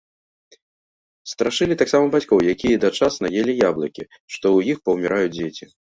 [1.33, 5.75] Страшылі таксама бацькоў, якія дачасна елі яблыкі, што ў іх паўміраюць дзеці.